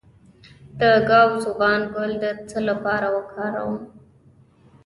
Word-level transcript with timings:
د 0.79 0.81
ګاو 1.09 1.29
زبان 1.45 1.79
ګل 1.93 2.11
د 2.23 2.25
څه 2.49 2.59
لپاره 2.69 3.07
وکاروم؟ 3.15 3.75